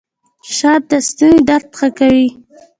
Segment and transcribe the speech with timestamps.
[0.55, 2.27] شات د ستوني درد ښه کوي